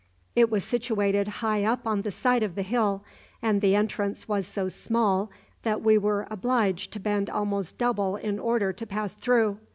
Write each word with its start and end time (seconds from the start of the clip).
It 0.35 0.49
was 0.49 0.63
situated 0.63 1.27
high 1.27 1.63
up 1.63 1.85
on 1.85 2.01
the 2.01 2.09
side 2.09 2.41
of 2.41 2.55
the 2.55 2.63
hill, 2.63 3.03
and 3.39 3.61
the 3.61 3.75
entrance 3.75 4.27
was 4.27 4.47
so 4.47 4.67
small 4.67 5.29
that 5.61 5.83
we 5.83 5.95
were 5.95 6.25
obliged 6.31 6.91
to 6.93 6.99
bend 6.99 7.29
almost 7.29 7.77
double 7.77 8.15
in 8.15 8.39
order 8.39 8.73
to 8.73 8.87
pass 8.87 9.13
through. 9.13 9.59